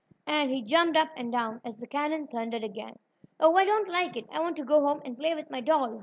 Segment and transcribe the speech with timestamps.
[0.25, 2.97] and he jumped up and down as the cannon thundered again.
[3.39, 4.25] "Oh, I don't like it!
[4.31, 5.99] I want to go home and play with my doll!"